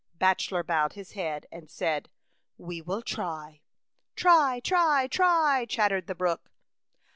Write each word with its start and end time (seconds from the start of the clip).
Bachelor 0.17 0.63
bowed 0.63 0.93
his 0.93 1.11
head 1.11 1.45
and 1.51 1.69
said, 1.69 2.09
"We 2.57 2.81
will 2.81 3.03
try."" 3.03 3.61
Try, 4.15 4.59
try, 4.63 5.05
try," 5.05 5.67
chattered 5.69 6.07
the 6.07 6.15
brook. 6.15 6.49